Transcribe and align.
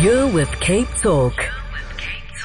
You're 0.00 0.28
with 0.28 0.48
Cape 0.60 0.86
Talk. 1.02 1.57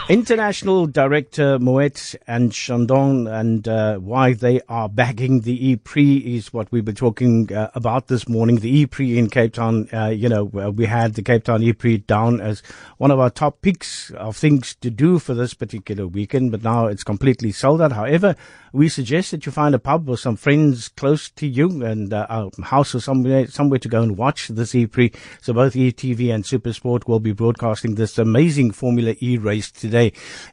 International 0.09 0.85
Director 0.85 1.57
Moet 1.59 2.15
and 2.27 2.51
Chandon 2.51 3.25
and 3.25 3.65
uh, 3.69 3.95
why 3.97 4.33
they 4.33 4.59
are 4.67 4.89
backing 4.89 5.41
the 5.41 5.69
E-Prix 5.69 6.17
is 6.17 6.51
what 6.51 6.69
we've 6.73 6.83
been 6.83 6.93
talking 6.93 7.51
uh, 7.53 7.71
about 7.73 8.07
this 8.07 8.27
morning. 8.27 8.57
The 8.57 8.79
E-Prix 8.79 9.17
in 9.17 9.29
Cape 9.29 9.53
Town, 9.53 9.87
uh, 9.93 10.07
you 10.07 10.27
know, 10.27 10.43
we 10.43 10.87
had 10.87 11.13
the 11.13 11.21
Cape 11.21 11.45
Town 11.45 11.63
E-Prix 11.63 11.99
down 11.99 12.41
as 12.41 12.61
one 12.97 13.11
of 13.11 13.19
our 13.21 13.29
top 13.29 13.61
picks 13.61 14.11
of 14.11 14.35
things 14.35 14.75
to 14.81 14.89
do 14.89 15.19
for 15.19 15.33
this 15.33 15.53
particular 15.53 16.05
weekend, 16.05 16.51
but 16.51 16.63
now 16.63 16.87
it's 16.87 17.05
completely 17.05 17.53
sold 17.53 17.81
out. 17.81 17.93
However, 17.93 18.35
we 18.73 18.89
suggest 18.89 19.31
that 19.31 19.45
you 19.45 19.53
find 19.53 19.73
a 19.73 19.79
pub 19.79 20.09
or 20.09 20.17
some 20.17 20.35
friends 20.35 20.89
close 20.89 21.29
to 21.29 21.47
you 21.47 21.85
and 21.85 22.11
uh, 22.11 22.27
a 22.29 22.63
house 22.65 22.93
or 22.93 22.99
somewhere, 22.99 23.47
somewhere 23.47 23.79
to 23.79 23.87
go 23.87 24.01
and 24.01 24.17
watch 24.17 24.49
this 24.49 24.75
E-Prix. 24.75 25.13
So 25.41 25.53
both 25.53 25.75
ETV 25.75 26.33
and 26.33 26.43
Supersport 26.43 27.07
will 27.07 27.21
be 27.21 27.31
broadcasting 27.31 27.95
this 27.95 28.17
amazing 28.17 28.71
Formula 28.71 29.15
E 29.21 29.37
race 29.37 29.71
today. 29.71 29.92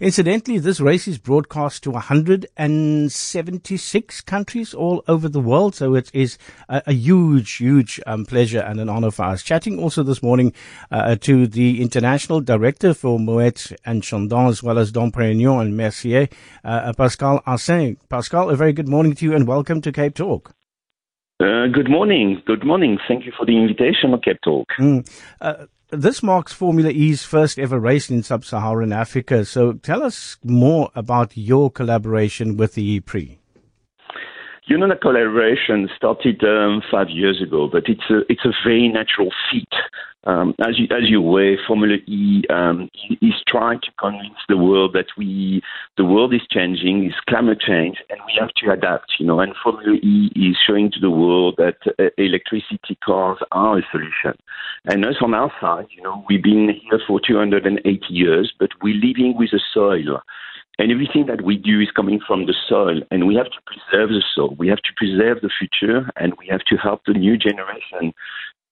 Incidentally, 0.01 0.59
this 0.59 0.81
race 0.81 1.07
is 1.09 1.19
broadcast 1.19 1.83
to 1.85 1.91
176 1.91 4.21
countries 4.21 4.75
all 4.75 5.03
over 5.09 5.29
the 5.29 5.41
world. 5.41 5.75
So 5.75 5.95
it 5.95 6.11
is 6.13 6.37
a, 6.69 6.83
a 6.87 6.93
huge, 6.93 7.57
huge 7.57 8.01
um, 8.07 8.27
pleasure 8.27 8.61
and 8.61 8.81
an 8.81 8.89
honor 8.89 9.11
for 9.11 9.25
us. 9.25 9.43
Chatting 9.43 9.79
also 9.79 10.03
this 10.03 10.23
morning 10.23 10.53
uh, 10.91 11.17
to 11.17 11.47
the 11.47 11.83
international 11.83 12.41
director 12.41 12.95
for 12.95 13.19
Moet 13.19 13.73
and 13.85 14.03
Chandon, 14.03 14.49
as 14.49 14.63
well 14.63 14.79
as 14.79 14.93
Dom 14.93 15.13
Perignon 15.13 15.61
and 15.61 15.77
Mercier, 15.77 16.29
uh, 16.65 16.93
Pascal 16.93 17.43
Assin. 17.47 17.97
Pascal, 18.09 18.51
a 18.51 18.57
very 18.57 18.73
good 18.73 18.89
morning 18.89 19.15
to 19.15 19.25
you 19.25 19.35
and 19.35 19.47
welcome 19.47 19.81
to 19.81 19.93
Cape 19.93 20.15
Talk. 20.15 20.55
Uh, 21.41 21.69
good 21.73 21.89
morning. 21.89 22.43
Good 22.45 22.67
morning. 22.67 22.99
Thank 23.09 23.25
you 23.25 23.33
for 23.35 23.47
the 23.47 23.57
invitation 23.57 24.13
on 24.13 24.21
Cape 24.21 24.41
Talk. 24.45 24.69
Mm. 24.79 25.09
Uh, 25.41 25.67
this 25.89 26.23
marks 26.23 26.53
Formula 26.53 26.91
E's 26.91 27.25
first 27.25 27.59
ever 27.59 27.81
race 27.81 28.11
in 28.11 28.23
sub-Saharan 28.23 28.93
Africa. 28.93 29.47
So 29.47 29.73
tell 29.73 30.03
us 30.03 30.37
more 30.45 30.91
about 30.95 31.39
your 31.39 31.71
collaboration 31.71 32.59
with 32.59 32.75
the 32.75 32.85
E-Prix. 32.85 33.39
You 34.67 34.77
know, 34.77 34.87
the 34.87 34.97
collaboration 34.97 35.89
started 35.97 36.45
um, 36.45 36.83
five 36.91 37.09
years 37.09 37.43
ago, 37.43 37.69
but 37.73 37.85
it's 37.89 38.09
a 38.11 38.21
it's 38.29 38.45
a 38.45 38.53
very 38.63 38.89
natural 38.89 39.31
fit. 39.51 39.73
Um, 40.25 40.55
as 40.61 40.79
you 40.79 40.85
as 40.91 41.09
you 41.09 41.23
way, 41.23 41.57
Formula 41.67 41.97
E 42.07 42.43
um, 42.51 42.91
is 43.23 43.33
trying 43.49 43.81
to 43.81 43.91
convince 43.99 44.37
the 44.51 44.57
world 44.59 44.93
that 44.93 45.07
we 45.17 45.63
the 45.97 46.05
world 46.05 46.35
is 46.35 46.43
changing, 46.51 47.07
is 47.07 47.15
climate 47.27 47.59
change, 47.59 47.97
and 48.11 48.21
we 48.27 48.37
have 48.39 48.51
to 48.59 48.71
adapt. 48.71 49.13
You 49.19 49.27
know, 49.27 49.41
and 49.41 49.55
Formula 49.63 49.97
E 49.97 50.31
is 50.37 50.59
showing 50.67 50.91
to 50.93 51.01
the 51.01 51.11
world 51.11 51.55
that 51.57 51.77
uh, 51.99 52.11
electricity 52.19 52.99
cars 53.03 53.39
are 53.53 53.79
a 53.79 53.83
solution. 53.91 54.39
And 54.85 55.07
us 55.07 55.17
on 55.23 55.33
our 55.33 55.51
side, 55.59 55.87
you 55.97 56.03
know, 56.03 56.23
we've 56.29 56.43
been 56.43 56.69
here 56.69 57.01
for 57.07 57.19
280 57.27 58.01
years, 58.11 58.53
but 58.59 58.71
we're 58.83 58.95
living 58.95 59.37
with 59.39 59.53
the 59.53 59.61
soil. 59.73 60.21
And 60.79 60.91
everything 60.91 61.27
that 61.27 61.43
we 61.43 61.57
do 61.57 61.81
is 61.81 61.91
coming 61.91 62.21
from 62.27 62.47
the 62.47 62.55
soil, 62.69 63.01
and 63.11 63.27
we 63.27 63.37
have 63.37 63.51
to 63.53 63.61
preserve 63.67 64.11
the 64.11 64.23
soil. 64.35 64.55
We 64.59 64.69
have 64.69 64.79
to 64.79 64.93
preserve 64.97 65.41
the 65.41 65.51
future, 65.59 66.11
and 66.17 66.35
we 66.39 66.47
have 66.49 66.65
to 66.69 66.77
help 66.77 67.03
the 67.07 67.15
new 67.15 67.39
generation 67.39 68.13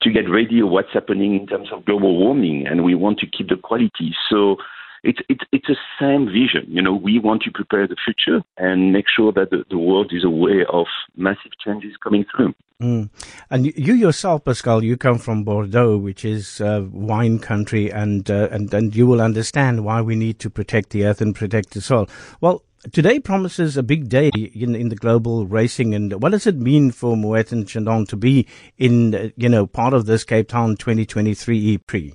to 0.03 0.11
get 0.11 0.31
ready 0.31 0.61
of 0.61 0.69
what's 0.69 0.93
happening 0.93 1.35
in 1.35 1.47
terms 1.47 1.69
of 1.73 1.85
global 1.85 2.17
warming, 2.19 2.67
and 2.67 2.85
we 2.85 2.95
want 2.95 3.19
to 3.21 3.27
keep 3.27 3.49
the 3.49 3.57
quality. 3.57 4.15
So 4.31 4.57
it's 5.03 5.21
it's 5.29 5.45
it's 5.53 5.69
a 5.69 5.77
same 6.01 6.27
vision. 6.27 6.65
You 6.69 6.83
know, 6.83 6.95
we 6.95 7.19
want 7.19 7.43
to 7.43 7.51
prepare 7.51 7.87
the 7.87 7.97
future 8.05 8.43
and 8.57 8.93
make 8.93 9.07
sure 9.15 9.33
that 9.33 9.51
the, 9.51 9.65
the 9.71 9.79
world 9.79 10.13
is 10.13 10.25
aware 10.25 10.69
of 10.71 10.87
massive 11.17 11.53
changes 11.65 11.93
coming 12.03 12.25
through. 12.35 12.55
Mm. 12.81 13.11
And 13.51 13.67
you 13.77 13.95
yourself, 13.95 14.45
Pascal, 14.45 14.85
you 14.85 14.97
come 14.97 15.19
from 15.19 15.43
Bordeaux, 15.43 15.97
which 15.97 16.25
is 16.25 16.61
uh, 16.61 16.87
wine 16.93 17.39
country, 17.39 17.91
and 17.91 18.31
uh, 18.31 18.49
and 18.51 18.73
and 18.73 18.95
you 18.95 19.07
will 19.07 19.21
understand 19.21 19.85
why 19.85 20.01
we 20.01 20.15
need 20.15 20.39
to 20.41 20.51
protect 20.51 20.91
the 20.91 21.05
earth 21.05 21.21
and 21.21 21.35
protect 21.35 21.71
the 21.71 21.81
soil. 21.81 22.09
Well, 22.41 22.63
Today 22.93 23.19
promises 23.19 23.77
a 23.77 23.83
big 23.83 24.09
day 24.09 24.29
in, 24.29 24.77
in 24.77 24.89
the 24.89 24.95
global 24.95 25.47
racing, 25.47 25.95
and 25.97 26.23
what 26.23 26.31
does 26.31 26.47
it 26.47 26.57
mean 26.57 26.93
for 26.93 27.17
Moet 27.17 27.51
and 27.51 27.67
Chandon 27.67 28.07
to 28.07 28.17
be 28.17 28.47
in, 28.77 29.33
you 29.37 29.49
know, 29.49 29.67
part 29.67 29.95
of 29.95 30.07
this 30.07 30.23
Cape 30.23 30.49
Town 30.49 30.77
2023 30.77 31.59
E-Prix? 31.59 32.15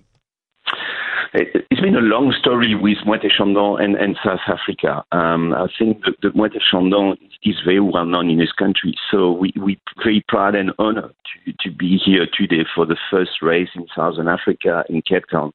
It's 1.33 1.81
been 1.81 1.95
a 1.95 1.99
long 1.99 2.33
story 2.39 2.75
with 2.75 2.97
Moet 3.05 3.25
Chandon 3.37 3.81
and, 3.81 3.97
and 3.97 4.15
South 4.23 4.39
Africa. 4.47 5.03
Um, 5.11 5.53
I 5.53 5.67
think 5.77 6.05
that 6.05 6.15
the 6.21 6.31
Moet 6.33 6.53
Chandon 6.71 7.17
is 7.43 7.55
very 7.65 7.81
well 7.81 8.05
known 8.05 8.29
in 8.29 8.37
this 8.37 8.53
country, 8.53 8.95
so 9.11 9.33
we, 9.33 9.51
we 9.61 9.77
very 9.97 10.23
proud 10.29 10.55
and 10.55 10.71
honored 10.79 11.13
to, 11.45 11.53
to 11.59 11.75
be 11.75 11.97
here 11.97 12.25
today 12.33 12.63
for 12.73 12.85
the 12.85 12.97
first 13.11 13.41
race 13.41 13.69
in 13.75 13.85
Southern 13.93 14.29
Africa 14.29 14.85
in 14.87 15.01
Cape 15.01 15.25
Town. 15.29 15.51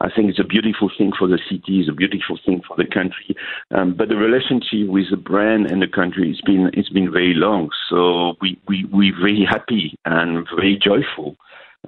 I 0.00 0.08
think 0.14 0.30
it's 0.30 0.40
a 0.40 0.44
beautiful 0.44 0.90
thing 0.96 1.12
for 1.16 1.28
the 1.28 1.38
city, 1.48 1.80
it's 1.80 1.88
a 1.88 1.92
beautiful 1.92 2.38
thing 2.44 2.62
for 2.66 2.76
the 2.76 2.86
country. 2.86 3.36
Um, 3.70 3.94
but 3.94 4.08
the 4.08 4.16
relationship 4.16 4.88
with 4.88 5.10
the 5.10 5.16
brand 5.16 5.70
and 5.70 5.82
the 5.82 5.86
country 5.86 6.28
has 6.28 6.40
been 6.40 6.70
it's 6.72 6.88
been 6.88 7.12
very 7.12 7.34
long. 7.34 7.70
So 7.88 8.34
we 8.40 8.58
we 8.66 8.84
we're 8.90 9.18
very 9.18 9.46
happy 9.48 9.98
and 10.04 10.46
very 10.56 10.78
joyful. 10.82 11.36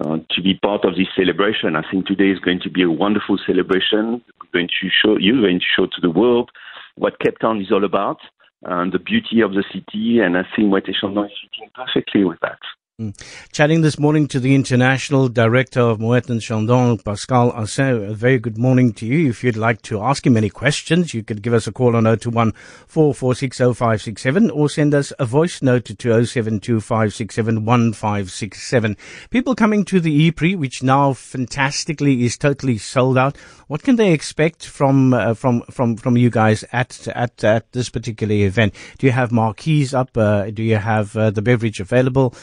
Uh, 0.01 0.17
to 0.29 0.41
be 0.41 0.55
part 0.55 0.83
of 0.83 0.97
this 0.97 1.07
celebration. 1.15 1.77
I 1.77 1.89
think 1.89 2.05
today 2.05 2.29
is 2.29 2.39
going 2.39 2.59
to 2.63 2.69
be 2.69 2.83
a 2.83 2.91
wonderful 2.91 3.39
celebration. 3.47 4.21
We're 4.41 4.51
going 4.51 4.67
to 4.67 4.89
show 4.89 5.17
you, 5.17 5.39
going 5.39 5.61
to 5.61 5.65
show 5.73 5.85
to 5.85 6.01
the 6.01 6.09
world 6.09 6.51
what 6.95 7.17
Cape 7.19 7.39
Town 7.39 7.61
is 7.61 7.71
all 7.71 7.85
about 7.85 8.17
and 8.63 8.91
the 8.91 8.99
beauty 8.99 9.39
of 9.39 9.53
the 9.53 9.63
city. 9.71 10.19
And 10.19 10.37
I 10.37 10.43
think 10.53 10.67
Moët 10.67 10.93
Chandon 10.99 11.25
is 11.25 11.31
fitting 11.43 11.69
perfectly 11.73 12.25
with 12.25 12.39
that. 12.41 12.59
Mm. 12.97 13.13
Chatting 13.51 13.81
this 13.81 13.99
morning 13.99 14.25
to 14.29 14.39
the 14.39 14.55
International 14.55 15.27
Director 15.27 15.81
of 15.81 15.99
Moet 15.99 16.29
and 16.29 16.41
Chandon, 16.41 16.97
Pascal 16.97 17.51
Assin. 17.51 18.11
A 18.11 18.13
very 18.13 18.39
good 18.39 18.57
morning 18.57 18.93
to 18.93 19.05
you. 19.05 19.29
If 19.29 19.43
you'd 19.43 19.57
like 19.57 19.81
to 19.81 20.01
ask 20.01 20.25
him 20.25 20.37
any 20.37 20.49
questions, 20.49 21.13
you 21.13 21.21
could 21.21 21.41
give 21.41 21.53
us 21.53 21.67
a 21.67 21.73
call 21.73 21.97
on 21.97 22.05
021 22.05 22.53
4460567 22.87 24.49
or 24.55 24.69
send 24.69 24.93
us 24.93 25.11
a 25.19 25.25
voice 25.25 25.61
note 25.61 25.83
to 25.83 25.95
0725671567. 25.95 28.95
People 29.29 29.55
coming 29.55 29.83
to 29.83 29.99
the 29.99 30.13
E-Prix, 30.13 30.55
which 30.55 30.81
now 30.81 31.11
fantastically 31.11 32.23
is 32.23 32.37
totally 32.37 32.77
sold 32.77 33.17
out. 33.17 33.35
What 33.67 33.83
can 33.83 33.97
they 33.97 34.13
expect 34.13 34.65
from, 34.65 35.13
uh, 35.13 35.33
from, 35.33 35.63
from, 35.63 35.97
from 35.97 36.15
you 36.15 36.29
guys 36.29 36.63
at, 36.71 37.09
at, 37.09 37.43
at 37.43 37.73
this 37.73 37.89
particular 37.89 38.35
event? 38.35 38.73
Do 38.99 39.05
you 39.05 39.11
have 39.11 39.33
marquees 39.33 39.93
up? 39.93 40.15
Uh, 40.15 40.49
do 40.49 40.63
you 40.63 40.77
have 40.77 41.17
uh, 41.17 41.31
the 41.31 41.41
beverage 41.41 41.81
available? 41.81 42.33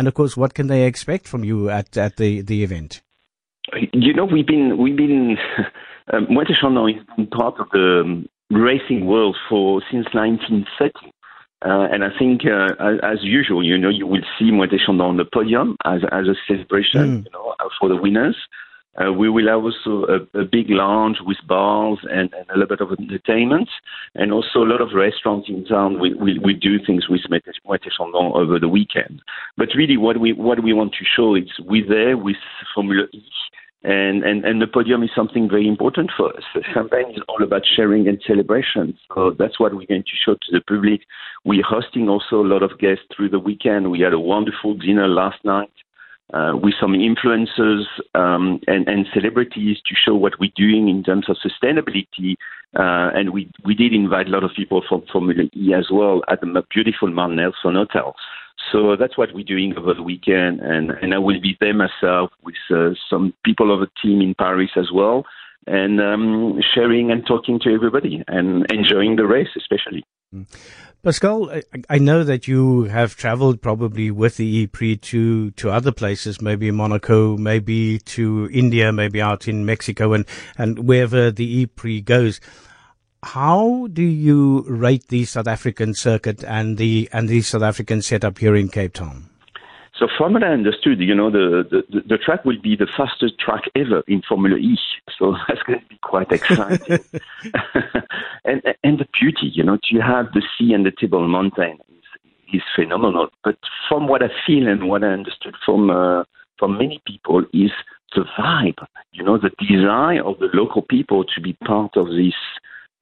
Uh, 0.00 0.02
and 0.02 0.08
of 0.08 0.14
course, 0.14 0.36
what 0.36 0.54
can 0.54 0.66
they 0.66 0.86
expect 0.86 1.28
from 1.28 1.44
you 1.44 1.68
at, 1.70 1.96
at 1.96 2.16
the, 2.16 2.42
the 2.42 2.64
event? 2.64 3.02
You 3.92 4.14
know, 4.14 4.24
we've 4.24 4.46
been 4.46 4.78
we've 4.78 4.96
been 4.96 5.36
um, 6.12 6.26
Chandon 6.60 6.94
has 6.94 7.16
been 7.16 7.26
part 7.26 7.60
of 7.60 7.68
the 7.72 8.02
um, 8.04 8.26
racing 8.50 9.06
world 9.06 9.36
for 9.48 9.82
since 9.90 10.06
1930. 10.12 11.12
Uh, 11.62 11.86
and 11.92 12.02
I 12.02 12.08
think, 12.18 12.40
uh, 12.46 12.72
as, 12.80 12.98
as, 13.02 13.18
usual, 13.22 13.62
you 13.62 13.76
know, 13.76 13.90
you 13.90 14.06
will 14.06 14.22
see 14.38 14.46
Moët 14.46 14.72
Chandon 14.84 15.06
on 15.06 15.16
the 15.18 15.26
podium 15.26 15.76
as, 15.84 16.00
as 16.10 16.26
a 16.26 16.34
celebration, 16.48 17.20
mm. 17.20 17.24
you 17.26 17.30
know, 17.32 17.54
for 17.78 17.90
the 17.90 17.96
winners. 17.96 18.36
Uh, 18.98 19.12
we 19.12 19.30
will 19.30 19.46
have 19.46 19.62
also 19.62 20.04
a, 20.06 20.40
a, 20.40 20.44
big 20.44 20.68
lounge 20.68 21.18
with 21.24 21.36
bars 21.46 21.98
and, 22.10 22.32
and, 22.34 22.50
a 22.50 22.58
little 22.58 22.66
bit 22.66 22.80
of 22.80 22.90
entertainment, 22.98 23.68
and 24.16 24.32
also 24.32 24.58
a 24.58 24.66
lot 24.66 24.80
of 24.80 24.88
restaurants 24.94 25.48
in 25.48 25.64
town. 25.64 26.00
We, 26.00 26.12
we, 26.14 26.40
we 26.42 26.54
do 26.54 26.84
things 26.84 27.08
with 27.08 27.20
Moët 27.30 27.42
Chandon 27.96 28.32
over 28.34 28.58
the 28.58 28.68
weekend. 28.68 29.22
But 29.56 29.68
really, 29.76 29.96
what 29.96 30.18
we 30.18 30.32
what 30.32 30.64
we 30.64 30.72
want 30.72 30.92
to 30.94 31.04
show 31.16 31.36
is 31.36 31.44
we're 31.60 31.88
there 31.88 32.16
with 32.16 32.36
Formula 32.74 33.06
E, 33.12 33.22
and, 33.82 34.24
and, 34.24 34.44
and 34.44 34.60
the 34.60 34.66
podium 34.66 35.02
is 35.02 35.10
something 35.14 35.48
very 35.48 35.66
important 35.66 36.10
for 36.16 36.36
us. 36.36 36.42
Champagne 36.74 37.12
is 37.12 37.22
all 37.28 37.42
about 37.42 37.62
sharing 37.76 38.08
and 38.08 38.20
celebration. 38.26 38.98
So 39.14 39.34
that's 39.38 39.58
what 39.58 39.72
we're 39.74 39.86
going 39.86 40.02
to 40.02 40.16
show 40.24 40.34
to 40.34 40.52
the 40.52 40.60
public. 40.68 41.00
We're 41.44 41.62
hosting 41.62 42.08
also 42.08 42.42
a 42.42 42.48
lot 42.48 42.62
of 42.62 42.78
guests 42.78 43.04
through 43.16 43.30
the 43.30 43.38
weekend. 43.38 43.90
We 43.90 44.00
had 44.00 44.12
a 44.12 44.20
wonderful 44.20 44.74
dinner 44.74 45.08
last 45.08 45.42
night 45.44 45.70
uh, 46.32 46.52
with 46.54 46.74
some 46.80 46.92
influencers 46.92 47.84
um, 48.14 48.60
and, 48.66 48.88
and, 48.88 49.06
celebrities 49.12 49.78
to 49.86 49.94
show 49.94 50.14
what 50.14 50.38
we're 50.38 50.52
doing 50.54 50.88
in 50.88 51.02
terms 51.02 51.26
of 51.28 51.36
sustainability. 51.36 52.36
Uh, 52.78 53.10
and 53.14 53.30
we, 53.30 53.50
we 53.64 53.74
did 53.74 53.92
invite 53.92 54.28
a 54.28 54.30
lot 54.30 54.44
of 54.44 54.50
people 54.56 54.82
from 54.88 55.02
Formula 55.12 55.42
E 55.56 55.74
as 55.74 55.88
well 55.90 56.22
at 56.28 56.40
the 56.40 56.62
beautiful 56.72 57.10
Mount 57.10 57.34
Nelson 57.34 57.74
Hotel. 57.74 58.14
So 58.70 58.94
that's 58.94 59.18
what 59.18 59.34
we're 59.34 59.44
doing 59.44 59.76
over 59.76 59.94
the 59.94 60.02
weekend. 60.02 60.60
And, 60.60 60.90
and 60.90 61.14
I 61.14 61.18
will 61.18 61.40
be 61.40 61.56
there 61.60 61.74
myself 61.74 62.30
with 62.44 62.54
uh, 62.70 62.90
some 63.08 63.34
people 63.44 63.74
of 63.74 63.80
the 63.80 63.88
team 64.00 64.20
in 64.20 64.34
Paris 64.34 64.70
as 64.76 64.90
well 64.92 65.24
and 65.66 66.00
um, 66.00 66.60
sharing 66.74 67.10
and 67.10 67.26
talking 67.26 67.60
to 67.60 67.70
everybody 67.72 68.22
and 68.28 68.66
enjoying 68.72 69.16
the 69.16 69.26
race, 69.26 69.48
especially. 69.56 70.04
Mm. 70.34 70.46
Pascal, 71.02 71.50
I 71.88 71.96
know 71.96 72.24
that 72.24 72.46
you 72.46 72.84
have 72.84 73.16
traveled 73.16 73.62
probably 73.62 74.10
with 74.10 74.36
the 74.36 74.44
E-Prix 74.44 74.98
to, 74.98 75.50
to 75.52 75.70
other 75.70 75.92
places, 75.92 76.42
maybe 76.42 76.70
Monaco, 76.70 77.38
maybe 77.38 78.00
to 78.00 78.50
India, 78.52 78.92
maybe 78.92 79.18
out 79.18 79.48
in 79.48 79.64
Mexico 79.64 80.12
and, 80.12 80.26
and 80.58 80.86
wherever 80.86 81.30
the 81.30 81.46
E-Prix 81.60 82.02
goes. 82.02 82.38
How 83.22 83.88
do 83.90 84.02
you 84.02 84.62
rate 84.68 85.08
the 85.08 85.24
South 85.24 85.48
African 85.48 85.94
circuit 85.94 86.44
and 86.44 86.76
the, 86.76 87.08
and 87.14 87.30
the 87.30 87.40
South 87.40 87.62
African 87.62 88.02
setup 88.02 88.36
here 88.36 88.54
in 88.54 88.68
Cape 88.68 88.92
Town? 88.92 89.29
So 90.00 90.08
from 90.16 90.32
what 90.32 90.42
I 90.42 90.46
understood, 90.46 90.98
you 90.98 91.14
know, 91.14 91.30
the, 91.30 91.62
the, 91.70 92.00
the 92.00 92.16
track 92.16 92.46
will 92.46 92.58
be 92.58 92.74
the 92.74 92.88
fastest 92.96 93.38
track 93.38 93.64
ever 93.76 94.02
in 94.08 94.22
Formula 94.26 94.56
E. 94.56 94.78
So 95.18 95.36
that's 95.48 95.62
going 95.62 95.80
to 95.80 95.86
be 95.86 95.98
quite 96.02 96.32
exciting. 96.32 97.00
and 98.46 98.62
and 98.82 98.98
the 98.98 99.06
beauty, 99.12 99.52
you 99.52 99.62
know, 99.62 99.76
to 99.90 99.98
have 99.98 100.32
the 100.32 100.42
sea 100.56 100.72
and 100.72 100.86
the 100.86 100.92
Table 100.98 101.28
Mountain 101.28 101.80
is, 101.90 102.54
is 102.54 102.62
phenomenal. 102.74 103.28
But 103.44 103.58
from 103.90 104.08
what 104.08 104.22
I 104.22 104.28
feel 104.46 104.66
and 104.68 104.88
what 104.88 105.04
I 105.04 105.08
understood 105.08 105.54
from 105.66 105.90
uh, 105.90 106.24
from 106.58 106.78
many 106.78 107.02
people 107.06 107.44
is 107.52 107.70
the 108.16 108.24
vibe, 108.38 108.82
you 109.12 109.22
know, 109.22 109.36
the 109.36 109.50
desire 109.60 110.24
of 110.24 110.38
the 110.38 110.48
local 110.54 110.80
people 110.80 111.24
to 111.24 111.40
be 111.42 111.52
part 111.66 111.98
of 111.98 112.06
this 112.06 112.34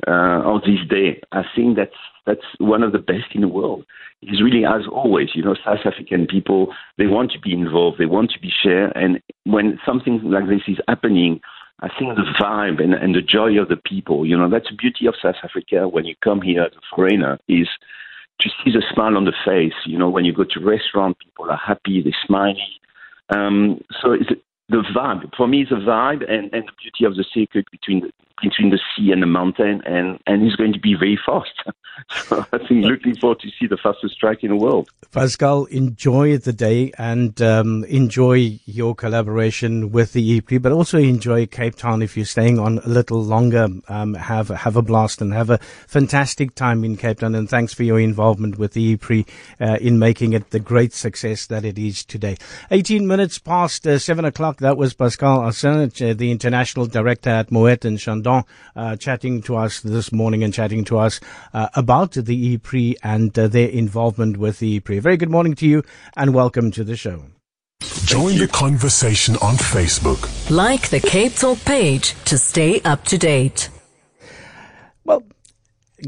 uh, 0.06 0.42
of 0.44 0.62
this 0.62 0.80
day. 0.88 1.20
I 1.32 1.42
think 1.54 1.76
that's 1.76 1.96
that's 2.26 2.44
one 2.58 2.82
of 2.82 2.92
the 2.92 2.98
best 2.98 3.34
in 3.34 3.40
the 3.40 3.48
world. 3.48 3.84
It's 4.20 4.42
really, 4.42 4.64
as 4.64 4.82
always, 4.90 5.30
you 5.34 5.42
know, 5.42 5.54
South 5.64 5.80
African 5.84 6.26
people 6.26 6.74
they 6.98 7.06
want 7.06 7.32
to 7.32 7.40
be 7.40 7.52
involved, 7.52 7.98
they 7.98 8.06
want 8.06 8.30
to 8.32 8.40
be 8.40 8.52
shared, 8.62 8.92
and 8.94 9.20
when 9.44 9.78
something 9.86 10.20
like 10.24 10.48
this 10.48 10.62
is 10.68 10.78
happening, 10.88 11.40
I 11.80 11.88
think 11.88 12.16
the 12.16 12.26
vibe 12.38 12.82
and, 12.82 12.94
and 12.94 13.14
the 13.14 13.22
joy 13.22 13.58
of 13.60 13.68
the 13.68 13.76
people, 13.76 14.26
you 14.26 14.36
know, 14.36 14.50
that's 14.50 14.68
the 14.68 14.76
beauty 14.76 15.06
of 15.06 15.14
South 15.22 15.36
Africa. 15.42 15.88
When 15.88 16.04
you 16.04 16.16
come 16.22 16.42
here 16.42 16.62
as 16.62 16.72
a 16.72 16.94
foreigner, 16.94 17.38
is 17.48 17.68
to 18.40 18.50
see 18.64 18.70
the 18.72 18.82
smile 18.92 19.16
on 19.16 19.24
the 19.24 19.32
face. 19.44 19.78
You 19.86 19.98
know, 19.98 20.08
when 20.08 20.24
you 20.24 20.32
go 20.32 20.44
to 20.44 20.60
restaurant, 20.60 21.18
people 21.18 21.50
are 21.50 21.56
happy, 21.56 22.02
they're 22.02 22.12
smiling. 22.26 22.58
Um, 23.30 23.80
so 24.00 24.12
it's, 24.12 24.30
the 24.68 24.82
vibe 24.94 25.34
for 25.36 25.46
me 25.46 25.62
is 25.62 25.70
a 25.70 25.76
vibe 25.76 26.28
and, 26.28 26.52
and 26.52 26.66
the 26.66 26.72
beauty 26.82 27.04
of 27.04 27.16
the 27.16 27.24
circuit 27.32 27.70
between 27.70 28.00
the, 28.00 28.12
between 28.42 28.70
the 28.70 28.78
sea 28.96 29.10
and 29.12 29.22
the 29.22 29.26
mountain 29.26 29.82
and, 29.84 30.18
and 30.26 30.42
it's 30.42 30.56
going 30.56 30.72
to 30.72 30.78
be 30.78 30.94
very 30.94 31.18
fast. 31.24 31.52
so 32.26 32.44
I 32.52 32.58
think 32.58 32.84
looking 32.84 33.16
forward 33.16 33.40
to 33.40 33.50
see 33.58 33.66
the 33.66 33.76
fastest 33.76 34.18
track 34.18 34.42
in 34.42 34.50
the 34.50 34.56
world. 34.56 34.90
Pascal, 35.12 35.64
enjoy 35.66 36.36
the 36.38 36.52
day 36.52 36.92
and 36.98 37.40
um, 37.42 37.84
enjoy 37.84 38.58
your 38.66 38.94
collaboration 38.94 39.90
with 39.90 40.12
the 40.12 40.22
E-Prix, 40.22 40.58
but 40.58 40.72
also 40.72 40.98
enjoy 40.98 41.46
Cape 41.46 41.76
Town 41.76 42.02
if 42.02 42.16
you're 42.16 42.26
staying 42.26 42.58
on 42.58 42.78
a 42.78 42.88
little 42.88 43.22
longer. 43.22 43.68
Um, 43.88 44.14
have 44.14 44.48
have 44.48 44.76
a 44.76 44.82
blast 44.82 45.20
and 45.20 45.32
have 45.32 45.50
a 45.50 45.58
fantastic 45.58 46.54
time 46.54 46.84
in 46.84 46.96
Cape 46.96 47.20
Town. 47.20 47.34
And 47.34 47.48
thanks 47.48 47.74
for 47.74 47.82
your 47.82 47.98
involvement 47.98 48.58
with 48.58 48.72
the 48.72 48.82
E-Prix 48.82 49.24
uh, 49.60 49.78
in 49.80 49.98
making 49.98 50.34
it 50.34 50.50
the 50.50 50.60
great 50.60 50.92
success 50.92 51.46
that 51.46 51.64
it 51.64 51.78
is 51.78 52.04
today. 52.04 52.36
18 52.70 53.06
minutes 53.06 53.38
past 53.38 53.86
uh, 53.86 53.98
7 53.98 54.24
o'clock. 54.24 54.58
That 54.58 54.76
was 54.76 54.94
Pascal 54.94 55.40
Assange, 55.40 56.10
uh, 56.10 56.14
the 56.14 56.30
international 56.30 56.86
director 56.86 57.30
at 57.30 57.50
Moet 57.50 57.84
and 57.84 57.98
Chandon, 57.98 58.27
uh, 58.28 58.96
chatting 58.96 59.42
to 59.42 59.56
us 59.56 59.80
this 59.80 60.12
morning 60.12 60.44
and 60.44 60.52
chatting 60.52 60.84
to 60.84 60.98
us 60.98 61.20
uh, 61.52 61.68
about 61.74 62.12
the 62.12 62.36
E-Prix 62.36 62.96
and 63.02 63.38
uh, 63.38 63.48
their 63.48 63.68
involvement 63.68 64.36
with 64.36 64.58
the 64.58 64.68
E-Prix. 64.68 64.98
Very 65.00 65.16
good 65.16 65.30
morning 65.30 65.54
to 65.56 65.66
you 65.66 65.82
and 66.16 66.34
welcome 66.34 66.70
to 66.72 66.84
the 66.84 66.96
show. 66.96 67.24
Join 68.04 68.38
the 68.38 68.48
conversation 68.48 69.36
on 69.36 69.54
Facebook. 69.54 70.20
Like 70.50 70.88
the 70.88 71.00
Cape 71.00 71.34
Talk 71.34 71.58
page 71.64 72.14
to 72.24 72.38
stay 72.38 72.80
up 72.82 73.04
to 73.04 73.18
date. 73.18 73.70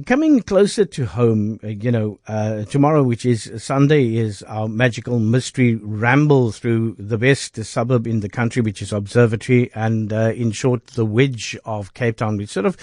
Coming 0.06 0.40
closer 0.42 0.84
to 0.84 1.04
home, 1.04 1.58
uh, 1.64 1.66
you 1.66 1.90
know, 1.90 2.20
uh, 2.28 2.62
tomorrow, 2.66 3.02
which 3.02 3.26
is 3.26 3.50
Sunday, 3.56 4.19
is 4.19 4.40
our 4.44 4.69
magical 4.69 5.19
mystery 5.19 5.81
ramble 5.82 6.52
through 6.52 6.94
the 6.96 7.19
best 7.19 7.56
suburb 7.64 8.06
in 8.06 8.20
the 8.20 8.28
country, 8.28 8.62
which 8.62 8.82
is 8.82 8.92
Observatory, 8.92 9.69
and 9.75 10.12
uh, 10.12 10.32
in 10.37 10.52
short, 10.52 10.87
the 10.88 11.04
wedge 11.04 11.58
of 11.64 11.92
Cape 11.94 12.19
Town. 12.19 12.37
Which 12.37 12.50
sort 12.50 12.66
of, 12.66 12.76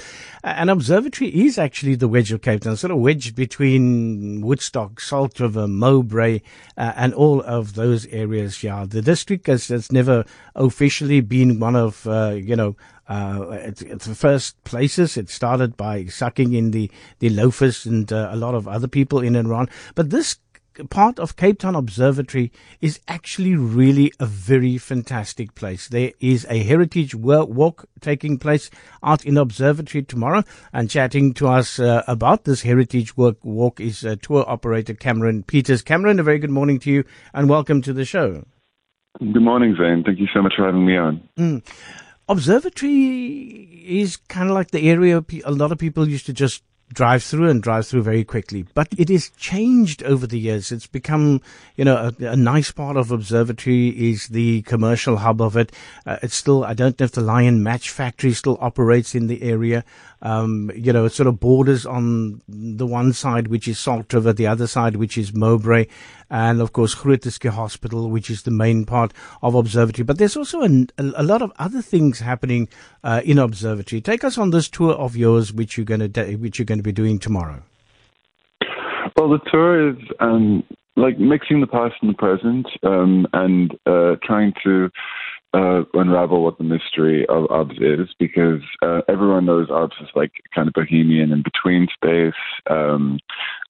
an 0.44 0.68
observatory 0.68 1.30
is 1.30 1.57
actually 1.57 1.95
the 1.95 2.09
wedge 2.09 2.33
of 2.33 2.42
Cape 2.42 2.59
Town, 2.59 2.75
sort 2.75 2.92
of 2.92 2.98
wedged 2.98 3.38
between 3.38 4.42
Woodstock, 4.42 5.00
Salt 5.00 5.39
River, 5.39 5.65
Mowbray, 5.65 6.42
uh, 6.75 6.92
and 6.98 7.13
all 7.13 7.42
of 7.44 7.75
those 7.75 8.06
areas. 8.07 8.62
Yeah, 8.63 8.86
the 8.86 9.01
district 9.01 9.48
has, 9.48 9.69
has 9.69 9.94
never 9.94 10.25
officially 10.56 11.21
been 11.21 11.62
one 11.62 11.77
of, 11.77 12.06
uh, 12.06 12.31
you 12.31 12.57
know, 12.57 12.75
uh, 13.07 13.48
it's, 13.51 13.81
it's, 13.81 14.06
the 14.06 14.15
first 14.15 14.62
places. 14.63 15.18
It 15.18 15.30
started 15.30 15.77
by 15.77 16.06
sucking 16.06 16.54
in 16.54 16.71
the, 16.71 16.92
the 17.19 17.30
loafers 17.30 17.86
and 17.86 18.12
uh, 18.12 18.30
a 18.31 18.36
lot 18.36 18.56
of 18.56 18.68
other 18.68 18.88
people 18.88 19.21
in 19.21 19.36
and 19.36 19.48
around. 19.50 19.69
But 19.95 20.09
this 20.09 20.38
part 20.89 21.19
of 21.19 21.36
Cape 21.36 21.59
Town 21.59 21.75
Observatory 21.75 22.51
is 22.81 23.00
actually 23.07 23.56
really 23.56 24.12
a 24.19 24.25
very 24.25 24.77
fantastic 24.77 25.56
place. 25.56 25.88
There 25.88 26.12
is 26.19 26.45
a 26.50 26.63
heritage 26.63 27.15
walk 27.15 27.86
taking 28.01 28.38
place 28.38 28.69
out 29.04 29.25
in 29.25 29.38
Observatory 29.38 30.04
tomorrow 30.04 30.44
and 30.74 30.89
chatting 30.89 31.33
to 31.36 31.48
us 31.48 31.80
uh, 31.80 32.04
about 32.07 32.44
this 32.44 32.62
heritage 32.62 33.18
walk, 33.18 33.38
walk 33.44 33.80
is 33.80 34.06
uh, 34.06 34.15
tour 34.21 34.45
operator 34.48 34.94
Cameron 34.94 35.44
Peters. 35.44 35.81
Cameron, 35.81 36.19
a 36.19 36.24
very 36.24 36.39
good 36.39 36.51
morning 36.51 36.80
to 36.80 36.92
you 36.92 37.04
and 37.33 37.50
welcome 37.50 37.81
to 37.81 37.94
the 37.94 38.06
show. 38.06 38.44
Good 39.19 39.42
morning, 39.42 39.75
Zain. 39.80 40.04
Thank 40.06 40.19
you 40.19 40.27
so 40.33 40.42
much 40.42 40.54
for 40.56 40.65
having 40.65 40.86
me 40.86 40.95
on. 40.95 41.27
Mm. 41.39 41.63
Observatory 42.29 43.83
is 43.85 44.18
kind 44.18 44.50
of 44.50 44.56
like 44.56 44.71
the 44.71 44.89
area 44.89 45.24
a 45.45 45.51
lot 45.51 45.71
of 45.71 45.77
people 45.77 46.07
used 46.07 46.25
to 46.25 46.33
just 46.33 46.62
drive 46.94 47.24
through 47.24 47.50
and 47.50 47.62
drive 47.62 47.85
through 47.85 48.01
very 48.01 48.24
quickly. 48.24 48.65
But 48.74 48.88
it 48.97 49.09
has 49.09 49.29
changed 49.31 50.03
over 50.03 50.25
the 50.25 50.39
years. 50.39 50.71
It's 50.71 50.88
become, 50.88 51.41
you 51.75 51.85
know, 51.85 52.12
a, 52.19 52.25
a 52.25 52.35
nice 52.35 52.71
part 52.71 52.97
of 52.97 53.12
Observatory 53.12 53.89
is 53.89 54.27
the 54.27 54.62
commercial 54.63 55.18
hub 55.18 55.41
of 55.41 55.57
it. 55.57 55.71
Uh, 56.06 56.18
it's 56.21 56.35
still, 56.35 56.63
I 56.63 56.74
don't 56.74 57.00
know 57.00 57.03
if 57.06 57.12
the 57.12 57.21
Lion 57.21 57.63
Match 57.63 57.89
Factory 57.89 58.33
still 58.33 58.57
operates 58.62 59.15
in 59.15 59.27
the 59.27 59.41
area. 59.41 59.83
Um, 60.22 60.72
you 60.75 60.92
know, 60.94 61.06
it 61.06 61.14
sort 61.14 61.28
of 61.28 61.40
borders 61.40 61.86
on 61.86 62.42
the 62.48 62.86
one 62.86 63.14
side, 63.14 63.48
which 63.48 63.68
is 63.68 63.78
Salt 63.78 64.14
River, 64.14 64.34
the 64.34 64.48
other 64.48 64.68
side, 64.68 64.96
which 64.96 65.18
is 65.18 65.34
Mowbray, 65.34 65.88
and 66.30 66.60
of 66.62 66.74
course, 66.74 66.96
Groote 66.96 67.52
Hospital, 67.52 68.10
which 68.10 68.30
is 68.30 68.44
the 68.44 68.52
main 68.52 68.86
part 68.86 69.14
of 69.42 69.56
Observatory. 69.56 70.04
But 70.04 70.18
there's 70.18 70.36
also 70.36 70.64
a, 70.64 70.86
a 70.98 71.24
lot 71.24 71.42
of 71.42 71.52
other 71.60 71.81
things 71.81 72.19
happening 72.19 72.68
uh, 73.04 73.22
in 73.24 73.38
Observatory. 73.38 74.02
Take 74.02 74.24
us 74.24 74.38
on 74.38 74.50
this 74.50 74.69
tour 74.69 74.94
of 74.94 75.16
yours, 75.16 75.54
which 75.54 75.78
you're 75.78 75.86
going 75.86 76.12
to 76.12 76.36
which 76.38 76.58
you're 76.58 76.66
going 76.66 76.80
to 76.80 76.84
be 76.84 76.92
doing 76.92 77.19
tomorrow. 77.19 77.62
Well, 79.16 79.30
the 79.30 79.40
tour 79.52 79.90
is 79.90 79.98
um, 80.19 80.64
like 80.96 81.18
mixing 81.19 81.62
the 81.62 81.68
past 81.68 81.96
and 82.02 82.10
the 82.10 82.18
present, 82.18 82.68
um, 82.84 83.28
and 83.34 83.72
uh, 83.86 84.16
trying 84.24 84.54
to 84.64 84.90
uh, 85.57 85.83
unravel 85.95 86.44
what 86.44 86.57
the 86.57 86.63
mystery 86.63 87.25
of 87.27 87.50
OBS 87.50 87.80
is 87.80 88.09
because 88.19 88.62
uh, 88.83 89.01
everyone 89.09 89.45
knows 89.45 89.69
OBS 89.71 89.95
is 90.01 90.09
like 90.15 90.31
kind 90.54 90.68
of 90.68 90.74
bohemian 90.74 91.31
in 91.31 91.42
between 91.42 91.88
space 91.92 92.33
um, 92.69 93.19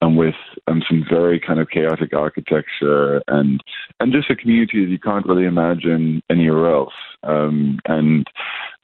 and 0.01 0.17
with 0.17 0.35
um, 0.67 0.81
some 0.87 1.05
very 1.09 1.39
kind 1.39 1.59
of 1.59 1.69
chaotic 1.69 2.13
architecture 2.13 3.21
and 3.27 3.61
and 3.99 4.11
just 4.11 4.29
a 4.29 4.35
community 4.35 4.83
that 4.83 4.91
you 4.91 4.99
can't 4.99 5.25
really 5.25 5.45
imagine 5.45 6.21
anywhere 6.29 6.73
else. 6.73 6.93
Um, 7.23 7.79
and 7.85 8.27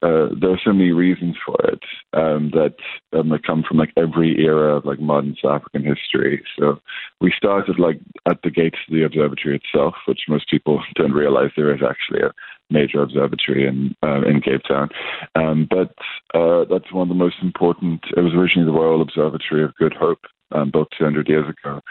uh, 0.01 0.27
there 0.39 0.51
are 0.51 0.59
so 0.63 0.73
many 0.73 0.91
reasons 0.91 1.35
for 1.45 1.55
it 1.65 1.79
um, 2.13 2.51
that 2.51 2.75
um, 3.17 3.31
come 3.45 3.63
from 3.65 3.77
like 3.77 3.93
every 3.95 4.35
era 4.37 4.75
of 4.75 4.85
like 4.85 4.99
modern 4.99 5.35
South 5.41 5.61
African 5.61 5.83
history. 5.83 6.43
So 6.59 6.79
we 7.21 7.33
started 7.35 7.79
like 7.79 7.99
at 8.27 8.41
the 8.43 8.49
gates 8.49 8.77
of 8.87 8.93
the 8.93 9.03
observatory 9.03 9.55
itself, 9.63 9.93
which 10.07 10.21
most 10.27 10.49
people 10.49 10.83
don't 10.95 11.13
realize 11.13 11.51
there 11.55 11.73
is 11.73 11.81
actually 11.81 12.21
a 12.21 12.33
major 12.69 13.01
observatory 13.01 13.67
in 13.67 13.95
uh, 14.03 14.21
in 14.21 14.41
Cape 14.41 14.61
Town. 14.67 14.89
Um, 15.35 15.67
but 15.69 15.93
uh, 16.37 16.65
that's 16.69 16.91
one 16.91 17.03
of 17.03 17.09
the 17.09 17.15
most 17.15 17.35
important. 17.41 18.01
It 18.15 18.21
was 18.21 18.33
originally 18.33 18.65
the 18.65 18.77
Royal 18.77 19.01
Observatory 19.01 19.63
of 19.63 19.75
Good 19.75 19.93
Hope, 19.93 20.21
um, 20.53 20.71
built 20.71 20.89
200 20.97 21.27
years 21.27 21.45
ago. 21.49 21.81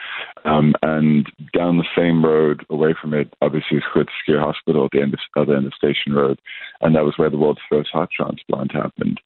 Um, 0.45 0.75
and 0.83 1.27
down 1.53 1.79
the 1.79 1.85
same 1.97 2.25
road 2.25 2.65
away 2.71 2.95
from 3.01 3.15
it, 3.15 3.33
obviously, 3.41 3.79
is 3.79 3.85
Schuur 3.95 4.41
Hospital 4.41 4.87
at 4.87 4.91
the 4.93 5.01
end 5.01 5.15
of, 5.15 5.21
other 5.37 5.57
end 5.57 5.67
of 5.67 5.75
Station 5.75 6.13
Road. 6.13 6.41
And 6.81 6.95
that 6.95 7.05
was 7.05 7.15
where 7.17 7.31
the 7.31 7.39
world's 7.39 7.61
first 7.71 7.91
heart 7.93 8.11
transplant 8.15 8.73
happened. 8.73 9.21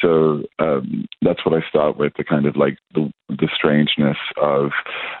So 0.00 0.42
um, 0.58 1.06
that's 1.20 1.44
what 1.44 1.54
I 1.54 1.66
start 1.68 1.96
with 1.96 2.12
the 2.16 2.24
kind 2.24 2.46
of 2.46 2.56
like 2.56 2.78
the, 2.94 3.12
the 3.28 3.48
strangeness 3.54 4.16
of 4.40 4.70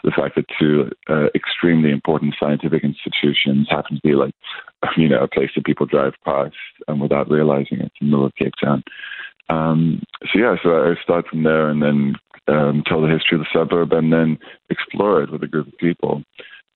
the 0.04 0.10
fact 0.10 0.36
that 0.36 0.46
two 0.58 0.90
uh, 1.08 1.26
extremely 1.34 1.90
important 1.90 2.34
scientific 2.38 2.82
institutions 2.84 3.68
happen 3.70 3.96
to 3.96 4.02
be 4.02 4.14
like, 4.14 4.34
you 4.96 5.08
know, 5.08 5.22
a 5.22 5.28
place 5.28 5.50
that 5.54 5.64
people 5.64 5.86
drive 5.86 6.14
past 6.24 6.54
and 6.88 7.00
without 7.00 7.30
realizing 7.30 7.78
it 7.78 7.92
in 8.00 8.06
the 8.08 8.10
middle 8.10 8.26
of 8.26 8.34
Cape 8.34 8.54
Town. 8.62 8.82
Um, 9.48 10.02
so 10.32 10.38
yeah, 10.38 10.56
so 10.62 10.70
I 10.70 10.94
start 11.02 11.26
from 11.28 11.42
there 11.42 11.68
and 11.68 11.82
then 11.82 12.14
um, 12.48 12.82
tell 12.86 13.00
the 13.00 13.08
history 13.08 13.38
of 13.38 13.44
the 13.44 13.52
suburb 13.52 13.92
and 13.92 14.12
then 14.12 14.38
explore 14.70 15.22
it 15.22 15.30
with 15.30 15.42
a 15.42 15.46
group 15.46 15.68
of 15.68 15.78
people. 15.78 16.22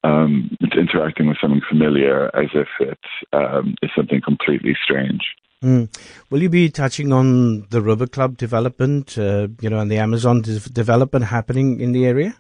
Um, 0.04 0.56
it's 0.60 0.76
interacting 0.76 1.26
with 1.28 1.38
something 1.40 1.62
familiar 1.68 2.26
as 2.36 2.50
if 2.54 2.68
it's, 2.80 3.00
um, 3.32 3.74
is 3.82 3.90
something 3.96 4.20
completely 4.24 4.76
strange. 4.82 5.22
Mm. 5.64 5.88
Will 6.30 6.42
you 6.42 6.48
be 6.48 6.68
touching 6.68 7.12
on 7.12 7.66
the 7.70 7.80
River 7.80 8.06
Club 8.06 8.36
development, 8.36 9.18
uh, 9.18 9.48
you 9.60 9.70
know, 9.70 9.78
and 9.78 9.90
the 9.90 9.98
Amazon 9.98 10.42
de- 10.42 10.60
development 10.70 11.24
happening 11.24 11.80
in 11.80 11.92
the 11.92 12.06
area? 12.06 12.36